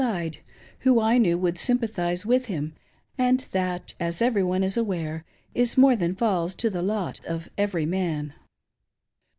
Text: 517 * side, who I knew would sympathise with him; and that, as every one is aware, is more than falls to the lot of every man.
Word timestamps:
517 0.01 0.33
* 0.43 0.43
side, 0.43 0.53
who 0.79 0.99
I 0.99 1.19
knew 1.19 1.37
would 1.37 1.59
sympathise 1.59 2.25
with 2.25 2.45
him; 2.45 2.73
and 3.19 3.41
that, 3.51 3.93
as 3.99 4.19
every 4.19 4.41
one 4.41 4.63
is 4.63 4.75
aware, 4.75 5.23
is 5.53 5.77
more 5.77 5.95
than 5.95 6.15
falls 6.15 6.55
to 6.55 6.71
the 6.71 6.81
lot 6.81 7.23
of 7.23 7.49
every 7.55 7.85
man. 7.85 8.33